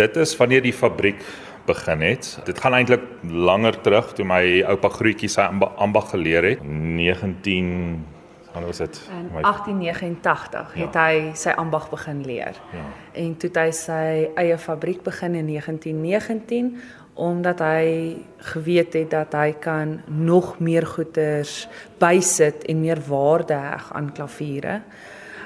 [0.00, 1.20] Dit is wanneer die fabriek
[1.68, 2.38] begin het.
[2.44, 5.44] Dit gaan eintlik langer terug toe my oupa Grootjie sy
[5.76, 6.64] ambag geleer het.
[6.64, 8.06] 19
[8.50, 8.96] Wanneer was dit?
[9.14, 11.04] In 1889 het ja.
[11.04, 12.56] hy sy ambag begin leer.
[12.74, 12.86] Ja.
[13.12, 14.06] En toe het hy sy
[14.42, 16.72] eie fabriek begin in 1919
[17.20, 18.16] omdat hy
[18.50, 21.68] geweet het dat hy kan nog meer goederes
[22.00, 24.80] bysit en meer waarde heg aan klaviere.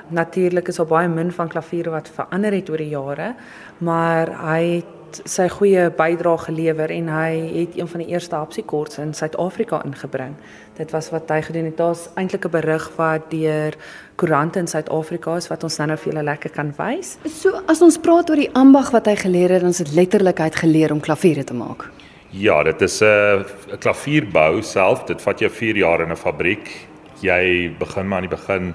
[0.09, 3.34] Natuurlik is daar baie min van klaviere wat verander het oor die jare,
[3.79, 8.98] maar hy het sy goeie bydrae gelewer en hy het een van die eerste harpsichords
[8.98, 10.34] in Suid-Afrika ingebring.
[10.77, 11.77] Dit was wat hy gedoen het.
[11.78, 13.75] Daar's eintlik 'n berig wat deur
[14.16, 17.19] koerante in Suid-Afrika is wat ons nou-nou vir julle lekker kan wys.
[17.25, 20.39] So as ons praat oor die ambag wat hy geleer het, dan is dit letterlik
[20.39, 21.91] hy het geleer om klaviere te maak.
[22.30, 23.45] Ja, dit is 'n uh,
[23.78, 25.05] klavierbou self.
[25.05, 26.89] Dit vat jou 4 jaar in 'n fabriek.
[27.20, 28.75] Jy begin maar aan die begin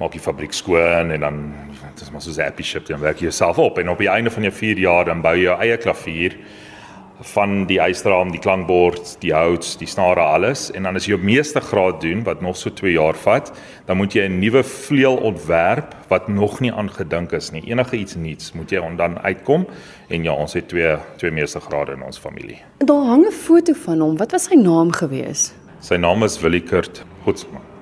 [0.00, 1.54] maak die fabriek skoon en dan
[1.94, 4.08] dit is maar so 'n happy ship dan werk jy jouself op en op die
[4.08, 6.36] einde van jou 4 jaar dan bou jy jou eie klavier
[7.20, 11.24] van die ysterraam, die klankbord, die hout, die snare alles en dan as jy op
[11.24, 13.52] meeste graad doen wat nog so 2 jaar vat,
[13.86, 17.62] dan moet jy 'n nuwe vleuel ontwerp wat nog nie aangedink is nie.
[17.66, 19.66] Enige iets nuuts moet jy dan uitkom
[20.08, 22.62] en ja, ons het twee twee meeste grade in ons familie.
[22.78, 24.16] Daar hang 'n foto van hom.
[24.16, 25.54] Wat was sy naam gewees?
[25.80, 27.73] Sy naam is Willie Kurt Goetsman.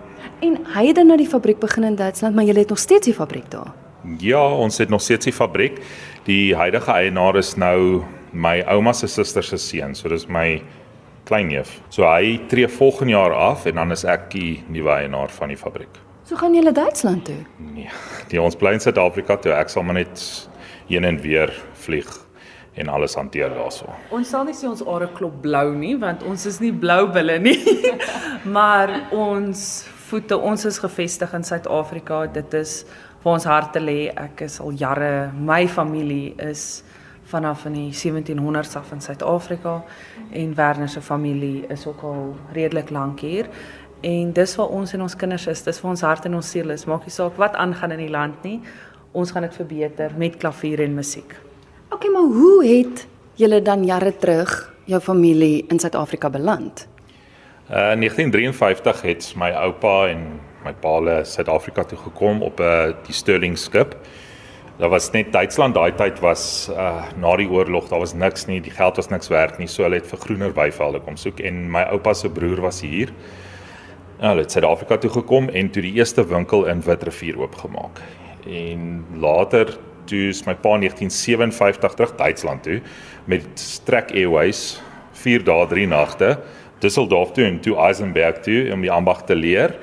[0.43, 3.07] En hy het dan na die fabriek begin in Duitsland, maar jy het nog steeds
[3.07, 3.71] die fabriek daar.
[4.19, 5.79] Ja, ons het nog steeds die fabriek.
[6.27, 8.03] Die huidige eienaar is nou
[8.35, 10.63] my ouma se suster se seun, so dis my
[11.31, 11.77] kleinneef.
[11.95, 15.61] So hy tree volgende jaar af en dan is ek die nuwe eienaar van die
[15.61, 16.01] fabriek.
[16.27, 17.39] So gaan julle Duitsland toe?
[17.63, 17.91] Nee,
[18.35, 19.55] die ons bly in Suid-Afrika toe.
[19.55, 20.27] Ek sal maar net
[20.89, 21.55] heen en weer
[21.87, 22.11] vlieg
[22.75, 23.87] en alles hanteer daarso.
[24.11, 27.39] Ons sal nie sê ons are klop blou nie, want ons is nie blou bulle
[27.39, 27.61] nie.
[28.57, 30.37] maar ons voete.
[30.37, 32.27] Ons is gevestig in Suid-Afrika.
[32.33, 32.83] Dit is
[33.23, 34.11] waar ons harte lê.
[34.11, 36.83] Ek is al jare, my familie is
[37.33, 39.79] vanaf in die 1700s af in Suid-Afrika
[40.37, 43.49] en Werner se familie is ook al redelik lank hier.
[44.03, 45.65] En dis waar ons en ons kinders is.
[45.65, 46.85] Dis waar ons hart en ons siel is.
[46.91, 48.59] Maak nie saak wat aangaan in die land nie.
[49.17, 51.37] Ons gaan dit verbeter met klavier en musiek.
[51.93, 53.07] OK, maar hoe het
[53.41, 54.57] julle dan jare terug
[54.91, 56.89] jou familie in Suid-Afrika beland?
[57.73, 60.27] Uh, in 1953 het my oupa en
[60.61, 63.97] my pa le Suid-Afrika toe gekom op 'n uh, die Sterling skip.
[64.77, 68.61] Daar was net Duitsland daai tyd was uh, na die oorlog, daar was niks nie,
[68.61, 71.71] die geld was niks werd nie, so hulle het vir groener weivelde kom soek en
[71.71, 73.09] my oupa se broer was hier.
[74.19, 78.01] Nou, hulle het Suid-Afrika toe gekom en toe die eerste winkel in Witrifuur oopgemaak.
[78.47, 82.81] En later toe is my pa 1957 terug Duitsland toe
[83.25, 86.39] met Strek Airways 4 dae 3 nagte
[86.83, 89.77] Düsseldorf toe en toe Eisenberg toe om die ambag te leer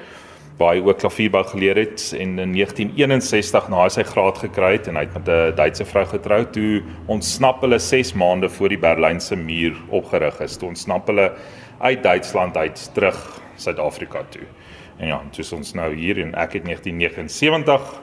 [0.59, 4.89] waar hy ook klavierbou geleer het en in 1961 na hy sy graad gekry het
[4.91, 8.77] en hy het met 'n Duitse vrou getrou toe ontsnap hulle 6 maande voor die
[8.77, 10.57] Berlynse muur opgerig is.
[10.57, 11.31] Toe ontsnap hulle
[11.79, 14.47] uit Duitsland uit terug Suid-Afrika toe.
[14.97, 18.01] En ja toe is ons nou hier en ek het 1979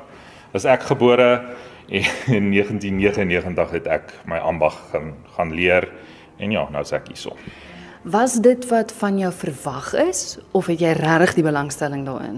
[0.52, 1.44] was ek gebore
[1.88, 5.92] en in 1999 het ek my ambag gaan gaan leer
[6.38, 7.36] en ja nou is ek hierso
[8.06, 12.36] Was dit wat van jou verwag is of het jy regtig die belangstelling daarin?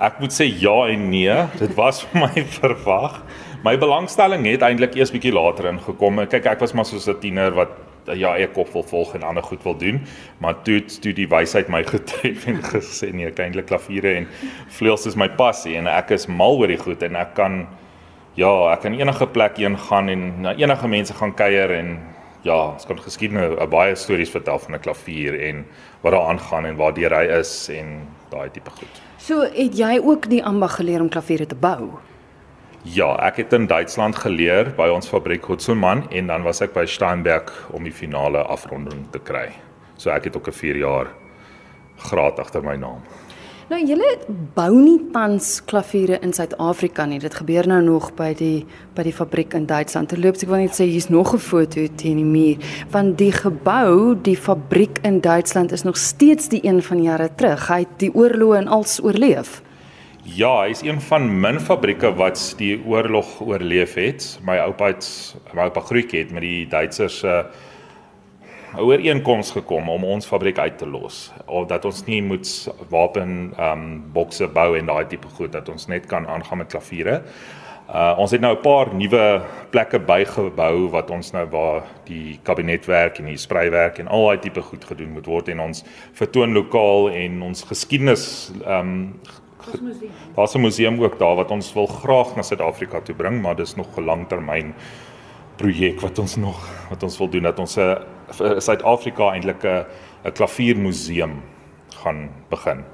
[0.00, 3.18] Ek moet sê ja en nee, dit was vir my verwag.
[3.66, 6.22] My belangstelling het eintlik eers bietjie later ingekom.
[6.24, 7.76] Kyk, ek was maar so 'n tiener wat
[8.16, 10.00] ja, ek kop wil volg en ander goed wil doen,
[10.40, 14.26] maar toe toe die wysheid my getref en gesê nee, ek eintlik klaviere en
[14.72, 17.66] vleuels is my passie en ek is mal oor die goed en ek kan
[18.40, 21.98] ja, ek kan enige plek heen gaan en na enige mense gaan kuier en
[22.42, 25.66] ja, ons kan geskiedenis 'n baie stories vertel van 'n klavier en
[26.00, 29.02] wat daar aangaan en waar deur hy is en daai tipe goed.
[29.16, 31.90] So het jy ook die ambag geleer om klaviere te bou?
[32.82, 36.82] Ja, ek het in Duitsland geleer by ons fabriek Hutzelmann en dan was ek by
[36.84, 39.52] Steinberg om die finale afronding te kry.
[39.96, 41.06] So ek het ook 'n 4 jaar
[41.96, 43.02] graad agter my naam.
[43.72, 44.04] Nou julle
[44.52, 47.16] bou nie tans klaviere in Suid-Afrika nie.
[47.22, 50.10] Dit gebeur nou nog by die by die fabriek in Duitsland.
[50.12, 52.60] Terloops, ek wil net sê hier's nog 'n foto teen die muur
[52.92, 57.68] van die gebou, die fabriek in Duitsland is nog steeds die een van jare terug.
[57.68, 59.62] Hy het die oorlog en als oorleef.
[60.22, 64.38] Ja, hy is een van min fabrieke wat die oorlog oorleef het.
[64.44, 67.44] My oupa het my oupa grootjie het met die Duitsers se uh,
[68.78, 72.48] ooreenkoms gekom om ons fabriek uit te los of dat ons nie moet
[72.88, 76.70] wapen ehm um, bokse bou en daai tipe goed dat ons net kan aangaan met
[76.72, 77.22] klaviere.
[77.92, 83.18] Uh ons het nou 'n paar nuwe plekke bygebou wat ons nou waar die kabinetwerk
[83.18, 87.10] en die spreiwerk en al daai tipe goed gedoen moet word en ons vertoon lokaal
[87.10, 89.20] en ons geskiedenis ehm um,
[90.34, 93.76] Daar's 'n museum ook daar wat ons wil graag na Suid-Afrika toe bring, maar dis
[93.76, 94.74] nog 'n langtermyn
[95.62, 96.58] projek wat ons nog
[96.90, 99.84] wat ons wil doen dat ons 'n Suid-Afrika eintlik 'n
[100.24, 101.42] 'n klaviermuseum
[102.02, 102.84] gaan begin.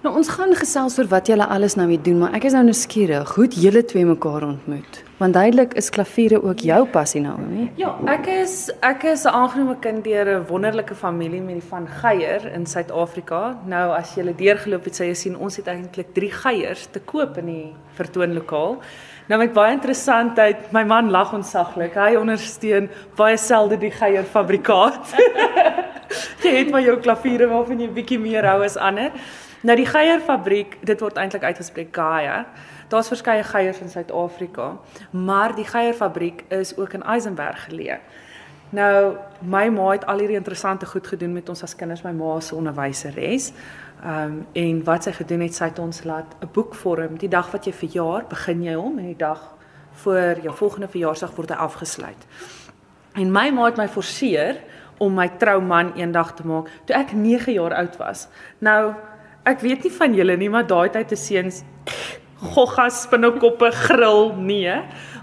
[0.00, 2.62] Nou ons gaan gesels oor wat julle alles nou mee doen, maar ek is nou
[2.64, 5.00] nuuskierig, hoe het julle twee mekaar ontmoet?
[5.18, 7.66] Want duidelik is klaviere ook jou passie nou, hè?
[7.76, 11.86] Ja, ek is ek is 'n aangenome kind deur 'n wonderlike familie met die van
[11.86, 13.58] Geier in Suid-Afrika.
[13.66, 17.36] Nou as jy deurgeloop het, sê jy sien ons het eintlik 3 Geiers te koop
[17.36, 18.78] in die vertoonlokaal.
[19.28, 21.94] Nou met baie interessantheid, my man lag onsaglik.
[21.94, 25.14] Hy ondersteun baie selde die Geier fabrikaat.
[26.42, 29.12] jy het maar jou klaviere waarvan jy bietjie meer hou as ander.
[29.60, 32.46] Nou die Geier fabriek, dit word eintlik uitgespreek Gaia.
[32.88, 34.72] Daar's verskeie Geiers in Suid-Afrika,
[35.10, 37.98] maar die Geier fabriek is ook in Eisenberg geleë.
[38.70, 42.38] Nou my ma het al hierdie interessante goed gedoen met ons as kinders, my ma
[42.40, 43.50] se onderwyseres.
[44.00, 47.18] Ehm um, en wat sy gedoen het, sy het ons laat 'n boek vorm.
[47.18, 49.54] Die dag wat jy verjaar, begin jy hom en die dag
[49.92, 52.26] voor jou volgende verjaarsdag word hy afgesluit.
[53.14, 54.56] En my ma het my forceer
[54.98, 58.28] om my trouman eendag te maak toe ek 9 jaar oud was.
[58.58, 58.94] Nou
[59.48, 61.62] ek weet nie van julle nie, maar daai tyd te seuns
[62.40, 64.76] goggas spinnekoppe grill nee,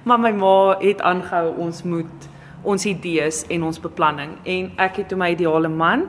[0.05, 2.27] maar my ma het aangehou ons moet
[2.67, 6.07] ons idees en ons beplanning en ek het toe my ideale man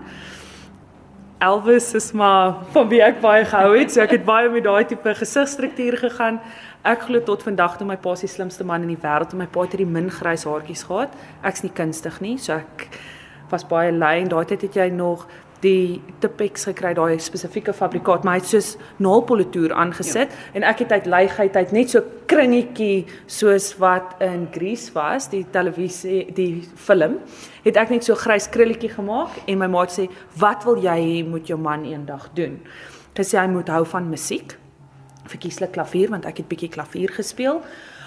[1.39, 4.89] Elvis is maar van wie ek baie gehou het, so ek het baie met daai
[4.91, 6.41] tipe gesigstruktuur gegaan.
[6.83, 9.47] Ek glo tot vandag toe my pa se slimste man in die wêreld en my
[9.47, 11.15] pa het hierdie min grys haartjies gehad.
[11.47, 12.89] Ek's nie kunstig nie, so ek
[13.53, 15.29] was baie lui en daai tyd het jy nog
[15.63, 18.71] die Tipex gekry daai spesifieke fabrikaat maar hy het soos
[19.03, 20.31] naalpolitoer aangesit.
[20.31, 20.59] Ja.
[20.59, 25.45] en ek het uit leigheid uit net so kringetjie soos wat in Grease was die
[25.51, 27.19] televisie die film
[27.65, 30.09] het ek net so grys krulletjie gemaak en my maat sê
[30.41, 32.61] wat wil jy hê moet jou man eendag doen?
[33.19, 34.55] Gesê hy moet hou van musiek.
[35.29, 37.63] Verkieslik klavier want ek het bietjie klavier gespeel.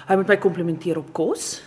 [0.08, 1.60] Hy moet my komplimenteer op kos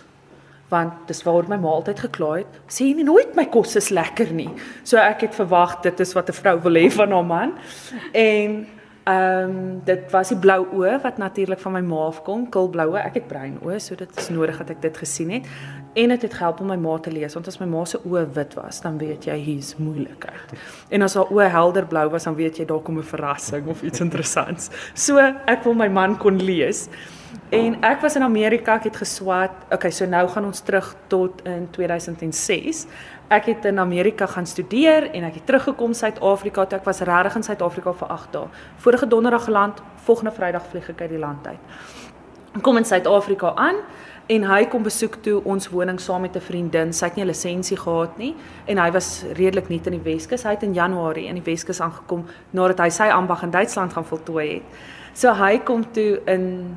[0.68, 4.32] want dis waar my ma altyd gekla het sê jy nooit my kos is lekker
[4.34, 4.50] nie.
[4.84, 7.52] So ek het verwag dit is wat 'n vrou wil hê van haar man.
[8.12, 8.66] En
[9.06, 13.14] ehm um, dit was die blou oë wat natuurlik van my ma afkom kulbloue ek
[13.14, 15.44] het bruin oë so dit is nodig dat ek dit gesien het.
[15.94, 18.00] En dit het, het gehelp om my ma te lees want as my ma se
[18.02, 20.56] oë wit was dan weet jy hier's moeilikheid.
[20.90, 23.82] En as haar oë helder blou was dan weet jy daar kom 'n verrassing of
[23.82, 24.70] iets interessants.
[24.94, 26.88] So ek wil my man kon lees
[27.48, 29.52] En ek was in Amerika, ek het geswat.
[29.70, 32.86] Okay, so nou gaan ons terug tot in 2006.
[33.28, 37.38] Ek het in Amerika gaan studeer en ek het teruggekom Suid-Afrika toe ek was regtig
[37.38, 38.48] in Suid-Afrika vir 8 dae.
[38.82, 41.78] Vorige donderdag geland, volgende Vrydag vlieg ek uit die land uit.
[42.56, 43.82] Ek kom in Suid-Afrika aan
[44.32, 46.92] en hy kom besoek toe ons woning saam met 'n vriendin.
[46.92, 48.34] Sy het nie 'n lisensie gehad nie
[48.66, 50.42] en hy was redelik nuut in die Weskus.
[50.42, 54.04] Hy het in Januarie in die Weskus aangekom nadat hy sy ambag in Duitsland gaan
[54.04, 54.62] voltooi het.
[55.12, 56.76] So hy kom toe in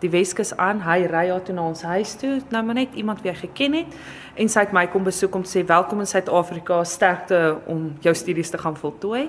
[0.00, 0.82] die Weskus aan.
[0.84, 2.40] Hy ry haar toe na ons huis toe.
[2.50, 3.96] Nou maar net iemand wie hy geken het
[4.40, 8.14] en sy het my kom besoek om te sê welkom in Suid-Afrika, sterkte om jou
[8.16, 9.26] studies te gaan voltooi.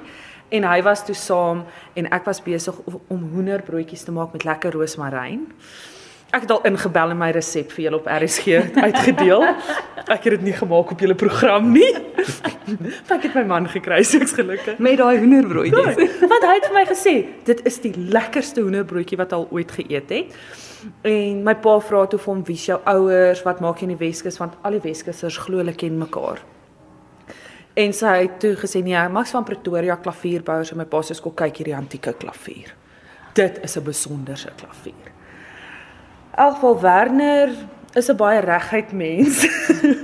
[0.51, 1.65] En hy was toe saam
[1.95, 2.77] en ek was besig
[3.07, 5.47] om hoenderbroodjies te maak met lekker roosmaryn.
[6.31, 9.41] Ek het al ingebel en my resep vir julle op RSG uitgedeel.
[10.05, 11.89] Ek het dit nie gemaak op julle program nie.
[11.91, 14.79] Maar ek het my man gekry, so ek's gelukkig.
[14.79, 15.99] Met daai hoenderbroodjies.
[15.99, 17.15] Ja, want hy het vir my gesê,
[17.49, 20.39] dit is die lekkerste hoenderbroodjie wat al ooit geëet het.
[21.05, 23.43] En my pa vra toe vir hom, "Wie's jou ouers?
[23.43, 26.39] Wat maak jy in die Weskus?" Want al die Weskusers glo hulle ken mekaar.
[27.75, 31.33] En sy het toe gesê, "Nee, Max van Pretoria klavierbouers en my pa sê, "Kom
[31.33, 32.73] kyk hierdie antieke klavier.
[33.33, 35.11] Dit is 'n besonderse klavier."
[36.35, 37.49] Elkval Werner
[37.93, 39.43] is 'n baie regheid mens.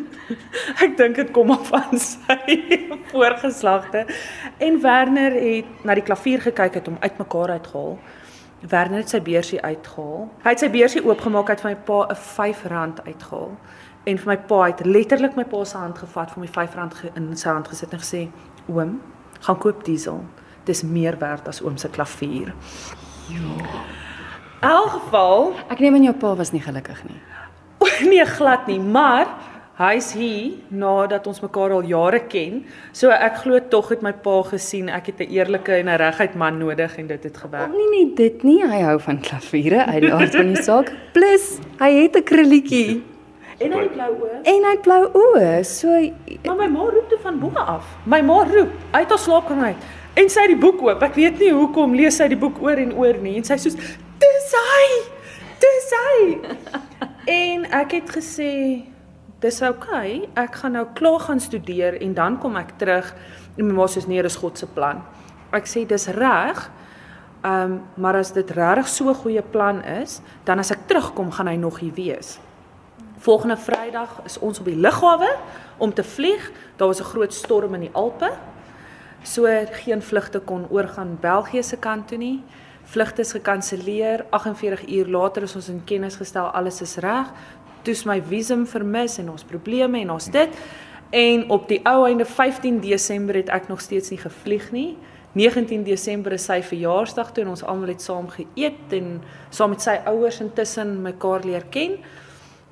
[0.83, 2.59] ek dink dit kom af van sy
[3.11, 4.05] voorgeslagte.
[4.57, 7.99] En Werner het na die klavier gekyk het om uitmekaar uitgehaal.
[8.59, 10.27] Werner het sy beursie uitgehaal.
[10.43, 13.51] Hy het sy beursie oopgemaak uit van my pa 'n R5 uitgehaal.
[14.03, 17.37] En vir my pa het letterlik my pa se hand gevat vir my R5 in
[17.37, 18.27] sy hand gesit en gesê:
[18.67, 19.01] "Oom,
[19.39, 20.25] gaan koop diesel.
[20.63, 22.53] Dis meer werd as oom se klavier."
[23.27, 24.06] Ja
[24.61, 27.19] elk geval, ek neem aan jou pa was nie gelukkig nie.
[28.09, 29.27] nee, glad nie, maar
[29.77, 32.63] hy's hier nadat ons mekaar al jare ken.
[32.97, 36.35] So ek glo tog het my pa gesien ek het 'n eerlike en 'n reguit
[36.35, 37.69] man nodig en dit het gewerk.
[37.69, 38.65] Oh, nee nee, dit nie.
[38.65, 40.91] Hy hou van klaviere uit die aard van die saak.
[41.17, 43.03] Plus, hy het 'n krulletjie.
[43.57, 44.41] En hy het blou oë.
[44.43, 45.63] En hy het blou oë.
[45.65, 45.89] So
[46.45, 47.85] Maar my ma roep toe van bo af.
[48.05, 49.87] My ma roep uit haar slaapkamer uit.
[50.13, 51.01] En sy het die boek oop.
[51.01, 53.35] Ek weet nie hoekom lees sy die boek oor en oor nie.
[53.37, 54.85] En sy sê soos dis hy.
[55.59, 56.37] Dis hy.
[57.41, 58.53] en ek het gesê
[59.43, 60.23] dis oukei.
[60.23, 60.29] Okay.
[60.45, 63.13] Ek gaan nou klaar gaan studeer en dan kom ek terug
[63.57, 65.03] en my ma sê nee, dis God se plan.
[65.55, 66.67] Ek sê dis reg.
[67.45, 71.31] Ehm um, maar as dit regtig so 'n goeie plan is, dan as ek terugkom
[71.31, 72.39] gaan hy nog hier wees.
[73.17, 75.29] Volgende Vrydag is ons op die lughawe
[75.77, 76.51] om te vlieg.
[76.75, 78.31] Daar was 'n groot storm in die Alpe.
[79.23, 82.43] So geen vlugte kon oorgaan België se kant toe nie.
[82.87, 84.25] Vlugte is gekanselleer.
[84.29, 87.31] 48 uur later is ons in kennis gestel alles is reg.
[87.83, 90.55] Toe's my visum vermis en ons probleme en ons dit.
[91.11, 94.95] En op die ou einde 15 Desember het ek nog steeds nie gevlieg nie.
[95.35, 99.17] 19 Desember is sy verjaarsdag toe en ons almal het saam geëet en
[99.51, 101.99] saam met sy ouers intussen mekaar leer ken.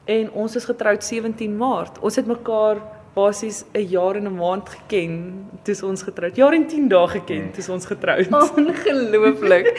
[0.05, 1.99] En ons is getroud 17 Maart.
[1.99, 2.79] Ons het mekaar
[3.15, 6.35] basies 'n jaar en 'n maand geken toe ons getroud.
[6.35, 8.27] Jaar en 10 dae geken toe ons getroud.
[8.59, 9.71] Ongelooflik.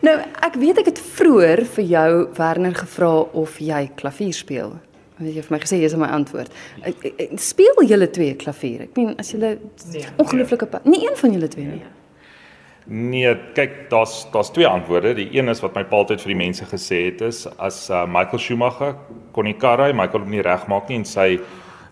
[0.00, 4.78] nou, ek weet ek het vroeër vir jou Werner gevra of jy klavier speel.
[5.18, 6.50] Jy het vir my gesê jy is my antwoord.
[7.38, 8.88] Speel julle twee klavier?
[8.88, 9.58] Ek meen as julle
[9.92, 10.96] nee, ongelooflike nee.
[10.96, 11.82] nie een van julle twee nie.
[11.82, 11.92] Nee.
[12.84, 15.14] Nee, kyk, daar's daar's twee antwoorde.
[15.14, 18.02] Die een is wat my pa altyd vir die mense gesê het is as uh,
[18.04, 18.98] Michael Schumacher
[19.32, 21.28] kon nie kar ry, Michael kon nie regmaak nie en sy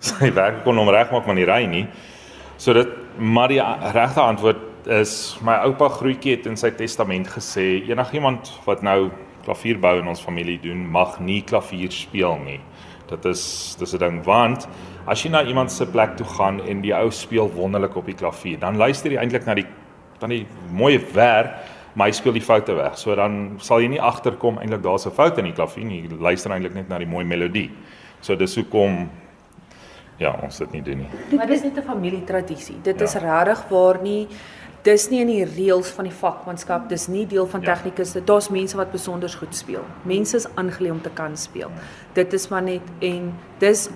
[0.03, 1.87] sy werk kon hom regmaak maar nie ry nie.
[2.59, 3.61] So dit maar die
[3.95, 9.13] regte antwoord is my oupa Grootjie het in sy testament gesê enigiemand wat nou
[9.47, 12.59] klavier bou in ons familie doen mag nie klavier speel nie.
[13.11, 14.67] Dit is dis 'n ding want
[15.07, 18.15] as jy na iemand se plek toe gaan en die ou speel wonderlik op die
[18.15, 19.67] klavier, dan luister jy eintlik na die
[20.21, 21.51] dan die mooi werk,
[21.95, 22.97] maar hy speel die foute weg.
[22.99, 26.03] So dan sal jy nie agterkom eintlik daar's 'n fout in die klavier nie.
[26.03, 27.71] Jy luister eintlik net na die mooi melodie.
[28.21, 29.11] So dis hoekom
[30.23, 31.37] ja, ons dit nie doen nie.
[31.37, 32.77] Maar dis net 'n familietradisie.
[32.83, 33.05] Dit ja.
[33.05, 34.29] is regtig waar nie
[34.83, 37.75] dis nie in die reëls van die vakmanskap, dis nie deel van ja.
[37.75, 38.13] tegnikus.
[38.13, 39.85] Dit daar's mense wat besonder goed speel.
[40.09, 41.71] Mense is aangeleë om te kan speel.
[42.15, 43.31] Dit is maar net en
[43.63, 43.89] dis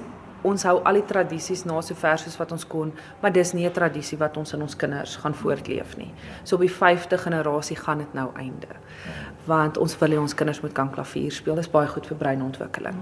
[0.47, 2.93] ons hou al die tradisies na so ver soos wat ons kon,
[3.23, 6.13] maar dis nie 'n tradisie wat ons in ons kinders gaan voortleef nie.
[6.45, 8.77] So op die 5de generasie gaan dit nou einde.
[9.47, 11.55] Want ons wil hê ons kinders moet kan klavier speel.
[11.55, 12.97] Dit is baie goed vir breinontwikkeling.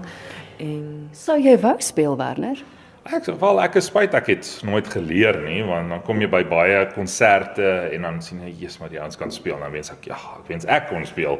[0.57, 2.63] En sou jy wou speel Werner?
[3.05, 6.41] Ek wel ek is spyt ek het nooit geleer nie want dan kom jy by
[6.49, 10.07] baie konserte en dan sien jy Jesus maar die ouens kan speel dan wens ek
[10.09, 11.37] ja ek wens ek kon speel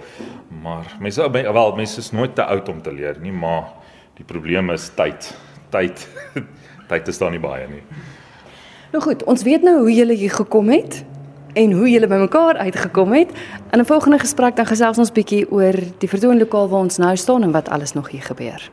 [0.61, 3.73] maar mense wel mense is nooit te oud om te leer nie maar
[4.17, 5.33] die probleem is tyd
[5.73, 6.05] tyd
[6.91, 7.81] tyd is daar nie baie nie.
[8.93, 11.01] Nou goed, ons weet nou hoe julle hier gekom het
[11.55, 13.31] en hoe julle bymekaar uitgekom het.
[13.71, 17.43] In 'n volgende gesprek dan gesels ons bietjie oor die vertoonlokaal waar ons nou staan
[17.43, 18.71] en wat alles nog hier gebeur.